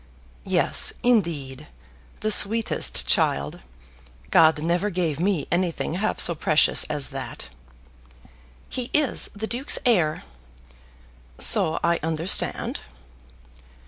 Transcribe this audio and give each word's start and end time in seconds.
"Yes, 0.47 0.93
indeed. 1.03 1.67
The 2.21 2.31
sweetest 2.31 3.05
child! 3.05 3.59
God 4.31 4.63
never 4.63 4.89
gave 4.89 5.19
me 5.19 5.47
anything 5.51 5.93
half 5.93 6.19
so 6.19 6.33
precious 6.33 6.85
as 6.85 7.09
that." 7.09 7.49
"He 8.67 8.89
is 8.95 9.29
the 9.35 9.45
Duke's 9.45 9.77
heir." 9.85 10.23
"So 11.37 11.79
I 11.83 11.99
understand." 12.01 12.79